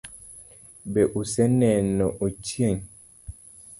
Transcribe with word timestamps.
Be 0.91 1.01
use 1.19 1.43
neno 1.59 2.07
Ochieng? 2.25 2.81